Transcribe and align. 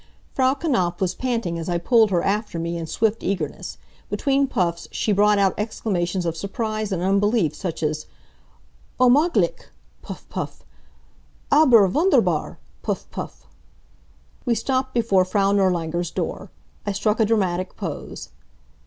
Frau 0.33 0.55
Knapf 0.55 0.99
was 0.99 1.13
panting 1.13 1.59
as 1.59 1.69
I 1.69 1.77
pulled 1.77 2.09
her 2.09 2.23
after 2.23 2.57
me 2.57 2.75
in 2.75 2.87
swift 2.87 3.21
eagerness. 3.21 3.77
Between 4.09 4.47
puffs 4.47 4.87
she 4.91 5.11
brought 5.11 5.37
out 5.37 5.53
exclamations 5.59 6.25
of 6.25 6.35
surprise 6.35 6.91
and 6.91 7.03
unbelief 7.03 7.53
such 7.53 7.83
as: 7.83 8.07
"Unmoglich! 8.99 9.67
(Puff! 10.01 10.27
Puff!) 10.27 10.63
Aber 11.51 11.85
wunderbar! 11.85 12.57
(Puff! 12.81 13.11
Puff!)" 13.11 13.45
We 14.43 14.55
stopped 14.55 14.95
before 14.95 15.23
Frau 15.23 15.51
Nirlanger's 15.51 16.09
door. 16.09 16.49
I 16.83 16.93
struck 16.93 17.19
a 17.19 17.25
dramatic 17.25 17.75
pose. 17.77 18.29